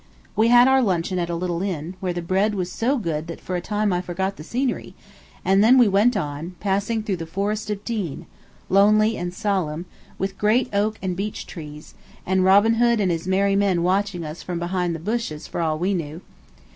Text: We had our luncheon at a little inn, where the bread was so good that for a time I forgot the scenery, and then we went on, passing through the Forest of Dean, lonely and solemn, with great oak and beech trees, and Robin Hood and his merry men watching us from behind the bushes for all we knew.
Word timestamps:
We 0.35 0.47
had 0.47 0.67
our 0.67 0.81
luncheon 0.81 1.19
at 1.19 1.29
a 1.29 1.35
little 1.35 1.61
inn, 1.61 1.93
where 1.99 2.11
the 2.11 2.23
bread 2.23 2.55
was 2.55 2.71
so 2.71 2.97
good 2.97 3.27
that 3.27 3.39
for 3.39 3.55
a 3.55 3.61
time 3.61 3.93
I 3.93 4.01
forgot 4.01 4.35
the 4.35 4.43
scenery, 4.43 4.95
and 5.45 5.63
then 5.63 5.77
we 5.77 5.87
went 5.87 6.17
on, 6.17 6.55
passing 6.59 7.03
through 7.03 7.17
the 7.17 7.27
Forest 7.27 7.69
of 7.69 7.85
Dean, 7.85 8.25
lonely 8.67 9.15
and 9.15 9.31
solemn, 9.31 9.85
with 10.17 10.39
great 10.39 10.67
oak 10.73 10.97
and 11.03 11.15
beech 11.15 11.45
trees, 11.45 11.93
and 12.25 12.43
Robin 12.43 12.73
Hood 12.81 12.99
and 12.99 13.11
his 13.11 13.27
merry 13.27 13.55
men 13.55 13.83
watching 13.83 14.23
us 14.25 14.41
from 14.41 14.57
behind 14.57 14.95
the 14.95 14.99
bushes 14.99 15.45
for 15.45 15.61
all 15.61 15.77
we 15.77 15.93
knew. 15.93 16.21